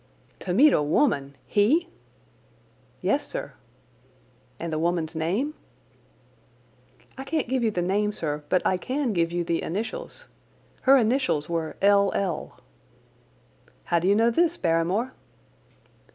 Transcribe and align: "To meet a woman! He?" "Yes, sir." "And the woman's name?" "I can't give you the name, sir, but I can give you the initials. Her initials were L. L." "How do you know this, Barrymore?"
"To 0.39 0.51
meet 0.51 0.73
a 0.73 0.81
woman! 0.81 1.35
He?" 1.45 1.87
"Yes, 3.01 3.27
sir." 3.27 3.53
"And 4.59 4.73
the 4.73 4.79
woman's 4.79 5.15
name?" 5.15 5.53
"I 7.19 7.23
can't 7.23 7.47
give 7.47 7.61
you 7.61 7.69
the 7.69 7.83
name, 7.83 8.11
sir, 8.11 8.43
but 8.49 8.65
I 8.65 8.77
can 8.77 9.13
give 9.13 9.31
you 9.31 9.43
the 9.43 9.61
initials. 9.61 10.25
Her 10.89 10.97
initials 10.97 11.49
were 11.51 11.75
L. 11.83 12.11
L." 12.15 12.57
"How 13.83 13.99
do 13.99 14.07
you 14.07 14.15
know 14.15 14.31
this, 14.31 14.57
Barrymore?" 14.57 15.13